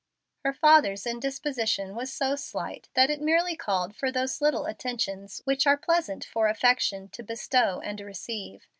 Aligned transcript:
Her 0.43 0.51
father's 0.51 1.05
indisposition 1.05 1.93
was 1.93 2.11
so 2.11 2.35
slight 2.35 2.89
that 2.95 3.11
it 3.11 3.21
merely 3.21 3.55
called 3.55 3.95
for 3.95 4.11
those 4.11 4.41
little 4.41 4.65
attentions 4.65 5.41
which 5.45 5.67
are 5.67 5.77
pleasant 5.77 6.25
for 6.25 6.47
affection 6.47 7.07
to 7.09 7.21
bestow 7.21 7.79
and 7.81 8.01
receive. 8.01 8.65